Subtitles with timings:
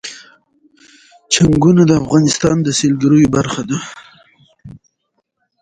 [1.33, 3.79] چنګلونه د افغانستان د سیلګرۍ برخه ده.